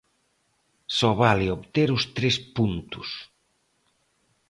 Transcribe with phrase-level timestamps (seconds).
[0.97, 3.09] Só vale obter os tres puntos.